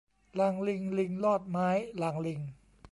[0.39, 1.69] ลางลิงลิงลอดไม้
[2.01, 2.39] ลางลิง